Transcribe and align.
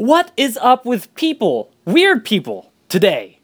What 0.00 0.32
is 0.34 0.58
up 0.62 0.86
with 0.86 1.14
people, 1.14 1.74
weird 1.84 2.24
people, 2.24 2.72
today? 2.88 3.40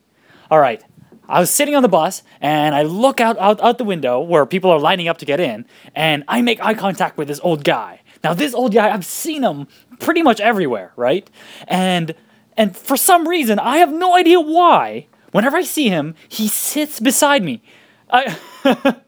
All 0.51 0.59
right, 0.59 0.83
I 1.29 1.39
was 1.39 1.51
sitting 1.51 1.75
on 1.75 1.83
the 1.83 1.89
bus 1.91 2.23
and 2.41 2.75
I 2.75 2.81
look 2.81 3.21
out, 3.21 3.37
out 3.37 3.61
out 3.61 3.77
the 3.77 3.85
window 3.85 4.21
where 4.21 4.47
people 4.47 4.71
are 4.71 4.81
lining 4.81 5.07
up 5.07 5.19
to 5.19 5.27
get 5.27 5.39
in, 5.39 5.67
and 5.95 6.25
I 6.29 6.41
make 6.41 6.65
eye 6.65 6.73
contact 6.73 7.19
with 7.19 7.29
this 7.29 7.41
old 7.43 7.63
guy. 7.63 8.01
Now 8.25 8.33
this 8.33 8.55
old 8.55 8.73
guy, 8.73 8.89
I've 8.89 9.05
seen 9.05 9.43
him 9.43 9.69
pretty 10.01 10.23
much 10.23 10.41
everywhere, 10.41 10.95
right? 10.97 11.29
And 11.69 12.15
and 12.57 12.75
for 12.75 12.97
some 12.97 13.29
reason, 13.29 13.59
I 13.59 13.77
have 13.77 13.93
no 13.93 14.17
idea 14.17 14.41
why. 14.41 15.09
Whenever 15.33 15.59
I 15.59 15.63
see 15.63 15.91
him, 15.91 16.15
he 16.27 16.49
sits 16.49 17.01
beside 17.01 17.43
me. 17.43 17.63
I 18.11 18.35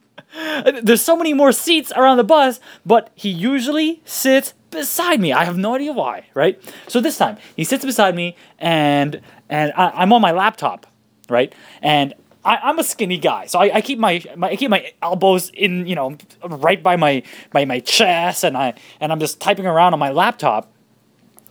There's 0.82 1.00
so 1.00 1.16
many 1.16 1.32
more 1.32 1.52
seats 1.52 1.92
around 1.96 2.18
the 2.18 2.24
bus, 2.24 2.60
but 2.84 3.10
he 3.14 3.30
usually 3.30 4.02
sits 4.04 4.52
beside 4.70 5.20
me. 5.20 5.32
I 5.32 5.44
have 5.44 5.56
no 5.56 5.74
idea 5.74 5.92
why, 5.92 6.24
right? 6.34 6.60
So 6.88 7.00
this 7.00 7.18
time 7.18 7.38
he 7.56 7.64
sits 7.64 7.84
beside 7.84 8.14
me, 8.14 8.36
and 8.58 9.20
and 9.48 9.72
I, 9.76 10.02
am 10.02 10.12
on 10.12 10.20
my 10.20 10.32
laptop, 10.32 10.86
right? 11.28 11.52
And 11.82 12.14
I, 12.44 12.70
am 12.70 12.78
a 12.78 12.84
skinny 12.84 13.18
guy, 13.18 13.46
so 13.46 13.58
I, 13.58 13.76
I 13.76 13.80
keep 13.80 13.98
my, 13.98 14.22
my 14.36 14.50
I 14.50 14.56
keep 14.56 14.70
my 14.70 14.92
elbows 15.02 15.50
in, 15.50 15.86
you 15.86 15.94
know, 15.94 16.16
right 16.44 16.82
by 16.82 16.96
my 16.96 17.22
my 17.52 17.64
my 17.64 17.80
chest, 17.80 18.44
and 18.44 18.56
I 18.56 18.74
and 19.00 19.12
I'm 19.12 19.20
just 19.20 19.40
typing 19.40 19.66
around 19.66 19.92
on 19.92 19.98
my 19.98 20.10
laptop, 20.10 20.72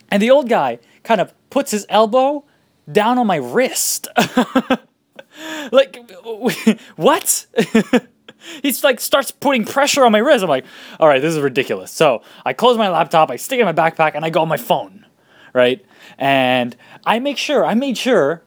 and 0.10 0.22
the 0.22 0.32
old 0.32 0.50
guy 0.50 0.80
kind 1.04 1.22
of 1.22 1.34
puts 1.50 1.72
his 1.72 1.86
elbow 1.90 2.46
down 2.92 3.18
on 3.18 3.28
my 3.28 3.38
wrist. 3.38 4.08
like 5.72 6.00
what? 6.96 7.46
he's 8.62 8.84
like 8.84 9.00
starts 9.00 9.32
putting 9.32 9.66
pressure 9.66 10.06
on 10.06 10.12
my 10.12 10.20
wrist. 10.20 10.44
I'm 10.44 10.50
like, 10.50 10.66
all 11.00 11.08
right, 11.08 11.22
this 11.22 11.36
is 11.36 11.42
ridiculous. 11.42 11.92
So 11.92 12.22
I 12.46 12.54
close 12.54 12.78
my 12.78 12.90
laptop, 12.90 13.32
I 13.32 13.36
stick 13.36 13.60
it 13.60 13.62
in 13.62 13.66
my 13.66 13.74
backpack, 13.74 14.14
and 14.16 14.24
I 14.26 14.30
go 14.30 14.42
on 14.42 14.48
my 14.48 14.58
phone, 14.58 15.06
right? 15.54 15.86
And 16.18 16.76
I 17.06 17.20
make 17.20 17.38
sure, 17.38 17.66
I 17.66 17.74
made 17.74 17.98
sure 17.98 18.44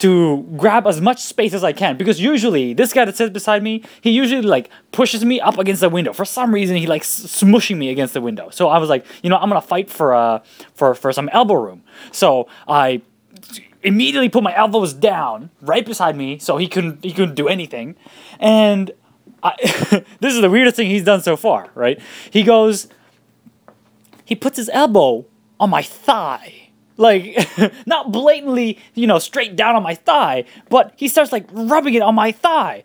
to 0.00 0.42
grab 0.56 0.86
as 0.86 0.98
much 1.00 1.20
space 1.20 1.52
as 1.52 1.62
I 1.62 1.72
can 1.72 1.98
because 1.98 2.20
usually 2.20 2.72
this 2.72 2.92
guy 2.92 3.04
that 3.04 3.16
sits 3.16 3.30
beside 3.30 3.62
me, 3.62 3.84
he 4.00 4.10
usually 4.10 4.40
like 4.42 4.70
pushes 4.92 5.24
me 5.24 5.40
up 5.40 5.58
against 5.58 5.82
the 5.82 5.90
window. 5.90 6.12
For 6.12 6.24
some 6.24 6.52
reason, 6.52 6.76
he 6.76 6.86
likes 6.86 7.08
smushing 7.08 7.76
me 7.76 7.90
against 7.90 8.14
the 8.14 8.20
window. 8.20 8.48
So 8.50 8.68
I 8.68 8.78
was 8.78 8.88
like, 8.88 9.04
you 9.22 9.28
know, 9.30 9.36
I'm 9.36 9.48
gonna 9.48 9.60
fight 9.60 9.90
for 9.90 10.14
uh 10.14 10.40
for 10.74 10.94
for 10.94 11.12
some 11.12 11.28
elbow 11.32 11.54
room. 11.54 11.82
So 12.12 12.48
I 12.66 13.02
immediately 13.82 14.28
put 14.28 14.42
my 14.42 14.54
elbows 14.56 14.92
down 14.92 15.50
right 15.60 15.84
beside 15.84 16.16
me 16.16 16.38
so 16.38 16.56
he 16.56 16.66
couldn't 16.66 17.04
he 17.04 17.12
couldn't 17.12 17.34
do 17.34 17.46
anything, 17.46 17.94
and 18.38 18.90
I, 19.42 19.54
this 20.20 20.34
is 20.34 20.40
the 20.40 20.50
weirdest 20.50 20.76
thing 20.76 20.88
he's 20.88 21.04
done 21.04 21.22
so 21.22 21.36
far, 21.36 21.68
right? 21.74 22.00
He 22.30 22.42
goes, 22.42 22.88
he 24.24 24.34
puts 24.34 24.56
his 24.56 24.70
elbow 24.72 25.26
on 25.58 25.70
my 25.70 25.82
thigh. 25.82 26.70
Like, 26.96 27.48
not 27.86 28.12
blatantly, 28.12 28.78
you 28.94 29.06
know, 29.06 29.18
straight 29.18 29.56
down 29.56 29.74
on 29.74 29.82
my 29.82 29.94
thigh, 29.94 30.44
but 30.68 30.92
he 30.96 31.08
starts 31.08 31.32
like 31.32 31.46
rubbing 31.52 31.94
it 31.94 32.02
on 32.02 32.14
my 32.14 32.32
thigh. 32.32 32.84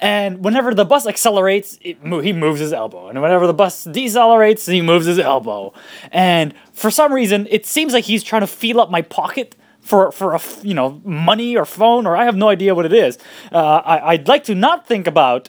And 0.00 0.44
whenever 0.44 0.74
the 0.74 0.84
bus 0.84 1.06
accelerates, 1.06 1.78
mo- 2.02 2.20
he 2.20 2.32
moves 2.32 2.58
his 2.58 2.72
elbow. 2.72 3.08
And 3.08 3.22
whenever 3.22 3.46
the 3.46 3.54
bus 3.54 3.84
decelerates, 3.84 4.70
he 4.70 4.82
moves 4.82 5.06
his 5.06 5.18
elbow. 5.18 5.72
And 6.10 6.54
for 6.72 6.90
some 6.90 7.12
reason, 7.12 7.46
it 7.50 7.66
seems 7.66 7.92
like 7.92 8.04
he's 8.04 8.24
trying 8.24 8.40
to 8.40 8.48
feel 8.48 8.80
up 8.80 8.90
my 8.90 9.02
pocket 9.02 9.54
for 9.80 10.12
for 10.12 10.34
a 10.34 10.40
you 10.62 10.74
know 10.74 11.00
money 11.04 11.56
or 11.56 11.64
phone 11.64 12.06
or 12.06 12.16
I 12.16 12.24
have 12.24 12.36
no 12.36 12.48
idea 12.48 12.74
what 12.74 12.86
it 12.86 12.92
is. 12.92 13.18
Uh, 13.50 13.82
I 13.84 14.12
I'd 14.12 14.28
like 14.28 14.44
to 14.44 14.54
not 14.54 14.86
think 14.86 15.06
about 15.06 15.48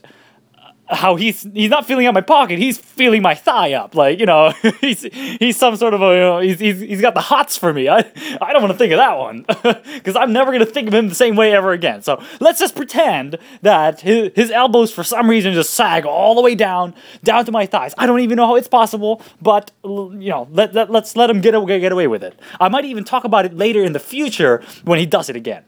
how 0.87 1.15
he's 1.15 1.47
he's 1.53 1.69
not 1.69 1.85
feeling 1.85 2.05
out 2.05 2.13
my 2.13 2.21
pocket, 2.21 2.59
he's 2.59 2.77
feeling 2.77 3.21
my 3.21 3.33
thigh 3.33 3.73
up. 3.73 3.95
Like, 3.95 4.19
you 4.19 4.25
know, 4.25 4.49
he's 4.81 5.01
he's 5.01 5.55
some 5.57 5.75
sort 5.75 5.93
of 5.93 6.01
a, 6.01 6.13
you 6.13 6.19
know, 6.19 6.39
he's, 6.39 6.59
he's, 6.59 6.79
he's 6.79 7.01
got 7.01 7.13
the 7.13 7.21
hots 7.21 7.57
for 7.57 7.73
me. 7.73 7.87
I, 7.87 7.99
I 8.41 8.51
don't 8.51 8.61
want 8.61 8.73
to 8.73 8.77
think 8.77 8.91
of 8.91 8.97
that 8.97 9.17
one. 9.17 9.45
Because 9.93 10.15
I'm 10.15 10.33
never 10.33 10.51
going 10.51 10.65
to 10.65 10.71
think 10.71 10.87
of 10.87 10.93
him 10.93 11.07
the 11.07 11.15
same 11.15 11.35
way 11.35 11.53
ever 11.53 11.71
again. 11.71 12.01
So 12.01 12.21
let's 12.39 12.59
just 12.59 12.75
pretend 12.75 13.37
that 13.61 14.01
his, 14.01 14.31
his 14.35 14.51
elbows, 14.51 14.91
for 14.91 15.03
some 15.03 15.29
reason, 15.29 15.53
just 15.53 15.73
sag 15.73 16.05
all 16.05 16.35
the 16.35 16.41
way 16.41 16.55
down, 16.55 16.93
down 17.23 17.45
to 17.45 17.51
my 17.51 17.65
thighs. 17.65 17.93
I 17.97 18.05
don't 18.05 18.19
even 18.19 18.35
know 18.35 18.47
how 18.47 18.55
it's 18.55 18.67
possible, 18.67 19.21
but, 19.41 19.71
you 19.83 20.29
know, 20.29 20.47
let, 20.51 20.73
let, 20.73 20.89
let's 20.89 21.15
let 21.15 21.29
him 21.29 21.41
get 21.41 21.53
away, 21.53 21.79
get 21.79 21.91
away 21.91 22.07
with 22.07 22.23
it. 22.23 22.37
I 22.59 22.69
might 22.69 22.85
even 22.85 23.03
talk 23.03 23.23
about 23.23 23.45
it 23.45 23.55
later 23.55 23.83
in 23.83 23.93
the 23.93 23.99
future 23.99 24.61
when 24.83 24.99
he 24.99 25.05
does 25.05 25.29
it 25.29 25.35
again. 25.35 25.63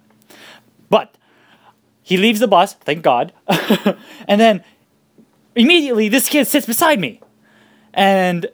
But 0.89 1.15
he 2.01 2.17
leaves 2.17 2.39
the 2.39 2.47
bus, 2.47 2.73
thank 2.73 3.01
God. 3.01 3.31
and 4.27 4.41
then 4.41 4.63
immediately 5.55 6.09
this 6.09 6.29
kid 6.29 6.45
sits 6.45 6.65
beside 6.65 6.99
me, 6.99 7.21
and 7.93 8.47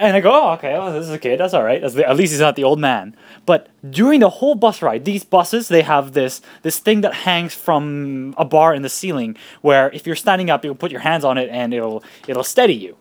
and 0.00 0.16
I 0.16 0.20
go, 0.20 0.30
oh, 0.32 0.52
okay, 0.52 0.72
well, 0.72 0.92
this 0.94 1.04
is 1.04 1.10
a 1.10 1.18
kid. 1.18 1.38
That's 1.38 1.52
all 1.52 1.62
right. 1.62 1.82
At 1.82 2.16
least 2.16 2.32
he's 2.32 2.40
not 2.40 2.56
the 2.56 2.64
old 2.64 2.80
man. 2.80 3.14
But 3.44 3.68
during 3.88 4.20
the 4.20 4.30
whole 4.30 4.54
bus 4.54 4.80
ride, 4.80 5.04
these 5.04 5.24
buses 5.24 5.68
they 5.68 5.82
have 5.82 6.12
this 6.12 6.40
this 6.62 6.78
thing 6.78 7.02
that 7.02 7.12
hangs 7.12 7.54
from 7.54 8.34
a 8.38 8.44
bar 8.46 8.74
in 8.74 8.80
the 8.80 8.88
ceiling, 8.88 9.36
where 9.60 9.90
if 9.92 10.06
you're 10.06 10.16
standing 10.16 10.48
up, 10.48 10.64
you'll 10.64 10.74
put 10.74 10.90
your 10.90 11.02
hands 11.02 11.22
on 11.24 11.36
it 11.36 11.50
and 11.50 11.74
it'll 11.74 12.02
it'll 12.26 12.44
steady 12.44 12.74
you, 12.74 12.96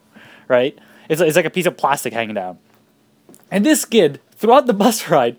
right? 0.49 0.77
It's 1.07 1.21
it's 1.21 1.37
like 1.37 1.45
a 1.45 1.49
piece 1.49 1.65
of 1.65 1.77
plastic 1.77 2.11
hanging 2.11 2.35
down. 2.35 2.59
And 3.49 3.65
this 3.65 3.85
kid, 3.85 4.19
throughout 4.35 4.67
the 4.67 4.73
bus 4.83 5.09
ride, 5.09 5.37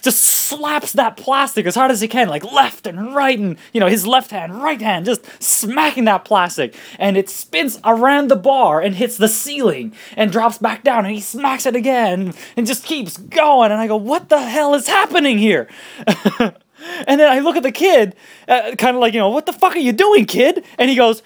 just 0.00 0.22
slaps 0.22 0.92
that 0.92 1.16
plastic 1.16 1.66
as 1.66 1.74
hard 1.74 1.90
as 1.90 2.00
he 2.00 2.08
can, 2.08 2.28
like 2.28 2.44
left 2.44 2.86
and 2.86 3.14
right, 3.14 3.38
and 3.38 3.56
you 3.72 3.80
know, 3.80 3.86
his 3.86 4.06
left 4.06 4.30
hand, 4.30 4.54
right 4.62 4.80
hand, 4.80 5.06
just 5.06 5.24
smacking 5.42 6.04
that 6.04 6.24
plastic. 6.24 6.74
And 6.98 7.16
it 7.16 7.28
spins 7.28 7.80
around 7.84 8.28
the 8.28 8.36
bar 8.36 8.80
and 8.80 8.94
hits 8.94 9.16
the 9.16 9.28
ceiling 9.28 9.92
and 10.16 10.32
drops 10.32 10.58
back 10.58 10.82
down, 10.82 11.04
and 11.04 11.14
he 11.14 11.20
smacks 11.20 11.66
it 11.66 11.76
again 11.76 12.34
and 12.56 12.66
just 12.66 12.84
keeps 12.84 13.16
going. 13.16 13.70
And 13.70 13.80
I 13.80 13.86
go, 13.86 13.96
What 13.96 14.28
the 14.28 14.40
hell 14.40 14.74
is 14.74 14.86
happening 14.86 15.38
here? 15.38 15.68
and 16.06 17.20
then 17.20 17.30
I 17.30 17.40
look 17.40 17.56
at 17.56 17.62
the 17.62 17.72
kid, 17.72 18.14
uh, 18.48 18.74
kind 18.76 18.96
of 18.96 19.00
like, 19.00 19.14
you 19.14 19.20
know, 19.20 19.30
What 19.30 19.46
the 19.46 19.52
fuck 19.52 19.76
are 19.76 19.80
you 19.80 19.92
doing, 19.92 20.26
kid? 20.26 20.64
And 20.78 20.90
he 20.90 20.96
goes, 20.96 21.22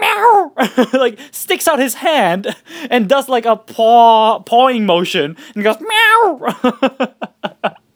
meow 0.00 0.52
like 0.92 1.18
sticks 1.32 1.66
out 1.66 1.80
his 1.80 1.94
hand 1.94 2.54
and 2.88 3.08
does 3.08 3.28
like 3.28 3.46
a 3.46 3.56
paw 3.56 4.38
pawing 4.40 4.86
motion 4.86 5.36
and 5.54 5.64
goes 5.64 5.76
meow 5.80 7.74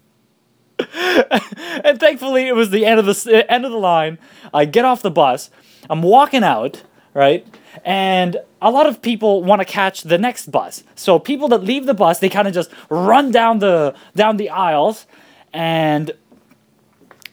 and 1.84 1.99
thankfully, 1.99 2.49
it 2.49 2.55
was 2.55 2.71
the 2.71 2.84
end 2.84 3.00
of 3.00 3.06
the 3.06 3.50
end 3.50 3.65
of 3.65 3.72
the 3.72 3.78
line. 3.78 4.19
I 4.53 4.65
get 4.65 4.84
off 4.84 5.03
the 5.03 5.10
bus. 5.10 5.50
I'm 5.88 6.03
walking 6.03 6.44
out, 6.44 6.83
right? 7.15 7.47
And 7.84 8.37
a 8.60 8.71
lot 8.71 8.87
of 8.87 9.03
people 9.03 9.43
want 9.43 9.60
to 9.60 9.65
catch 9.65 10.03
the 10.03 10.19
next 10.19 10.50
bus. 10.50 10.84
So 10.94 11.19
people 11.19 11.49
that 11.49 11.65
leave 11.65 11.87
the 11.87 11.94
bus, 11.94 12.19
they 12.19 12.28
kind 12.28 12.47
of 12.47 12.55
just 12.55 12.71
run 12.91 13.31
down 13.31 13.59
the 13.59 13.94
down 14.15 14.37
the 14.37 14.50
aisles, 14.50 15.06
and 15.53 16.12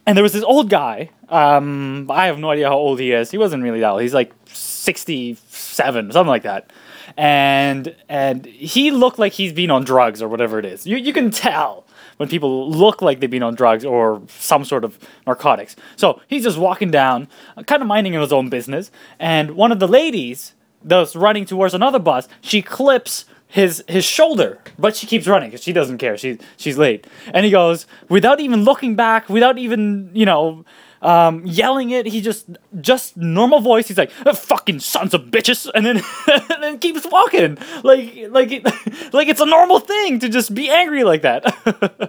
and 0.05 0.17
there 0.17 0.23
was 0.23 0.33
this 0.33 0.43
old 0.43 0.69
guy. 0.69 1.09
Um, 1.29 2.09
I 2.09 2.25
have 2.25 2.39
no 2.39 2.49
idea 2.49 2.67
how 2.69 2.77
old 2.77 2.99
he 2.99 3.11
is. 3.11 3.29
He 3.29 3.37
wasn't 3.37 3.61
really 3.63 3.79
that 3.81 3.89
old. 3.89 4.01
He's 4.01 4.13
like 4.13 4.33
sixty-seven, 4.47 6.11
something 6.11 6.27
like 6.29 6.43
that. 6.43 6.71
And 7.17 7.95
and 8.07 8.45
he 8.45 8.91
looked 8.91 9.19
like 9.19 9.33
he's 9.33 9.53
been 9.53 9.71
on 9.71 9.83
drugs 9.83 10.21
or 10.21 10.27
whatever 10.27 10.57
it 10.57 10.65
is. 10.65 10.87
You 10.87 10.97
you 10.97 11.13
can 11.13 11.31
tell 11.31 11.85
when 12.19 12.27
people 12.27 12.69
look 12.69 13.01
like 13.01 13.21
they've 13.21 13.31
been 13.31 13.43
on 13.43 13.55
drugs 13.55 13.85
or 13.85 14.21
some 14.27 14.65
sort 14.65 14.83
of 14.83 14.99
narcotics. 15.25 15.77
So 15.95 16.21
he's 16.27 16.43
just 16.43 16.57
walking 16.57 16.91
down, 16.91 17.29
kind 17.65 17.81
of 17.81 17.87
minding 17.87 18.11
his 18.11 18.33
own 18.33 18.49
business, 18.49 18.91
and 19.19 19.51
one 19.51 19.71
of 19.71 19.79
the 19.79 19.87
ladies 19.87 20.53
that's 20.83 21.15
running 21.15 21.45
towards 21.45 21.73
another 21.73 21.99
bus, 21.99 22.27
she 22.41 22.61
clips 22.61 23.23
his 23.47 23.83
his 23.87 24.03
shoulder, 24.03 24.59
but 24.77 24.97
she 24.97 25.07
keeps 25.07 25.27
running 25.27 25.49
because 25.49 25.63
she 25.63 25.71
doesn't 25.71 25.97
care. 25.97 26.17
She's 26.17 26.39
she's 26.57 26.77
late, 26.77 27.07
and 27.33 27.45
he 27.45 27.51
goes 27.51 27.87
without 28.09 28.41
even 28.41 28.63
looking 28.65 28.95
back, 28.95 29.29
without 29.29 29.57
even 29.57 30.11
you 30.13 30.25
know 30.25 30.65
um, 31.01 31.45
yelling 31.45 31.91
it. 31.91 32.05
He 32.05 32.21
just 32.21 32.47
just 32.81 33.17
normal 33.17 33.59
voice. 33.59 33.87
He's 33.87 33.97
like, 33.97 34.11
"Fucking 34.11 34.79
sons 34.79 35.13
of 35.13 35.23
bitches," 35.25 35.69
and 35.73 35.85
then 35.85 35.97
and 36.27 36.63
then 36.63 36.79
keeps 36.79 37.05
walking 37.09 37.57
like 37.83 38.27
like 38.29 38.51
like 39.13 39.27
it's 39.27 39.41
a 39.41 39.45
normal 39.45 39.79
thing 39.79 40.19
to 40.19 40.29
just 40.29 40.53
be 40.53 40.69
angry 40.69 41.03
like 41.03 41.21
that. 41.23 41.43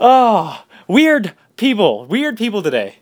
oh, 0.00 0.64
weird 0.88 1.34
people, 1.56 2.06
weird 2.06 2.36
people 2.36 2.62
today. 2.62 2.96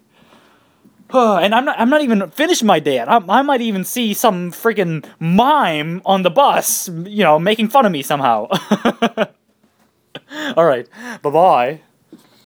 Ah, 1.10 1.38
and 1.38 1.54
I'm 1.54 1.64
not 1.64 1.80
I'm 1.80 1.88
not 1.88 2.02
even 2.02 2.28
finished 2.30 2.62
my 2.62 2.80
day 2.80 2.94
yet. 2.96 3.08
I, 3.08 3.16
I 3.28 3.42
might 3.42 3.62
even 3.62 3.82
see 3.84 4.12
some 4.12 4.52
freaking 4.52 5.06
mime 5.18 6.02
on 6.04 6.22
the 6.22 6.30
bus, 6.30 6.88
you 6.88 7.24
know, 7.24 7.38
making 7.38 7.68
fun 7.70 7.86
of 7.86 7.92
me 7.92 8.02
somehow. 8.02 8.48
All 10.56 10.64
right, 10.66 10.86
bye 11.22 11.30
bye. 11.30 11.80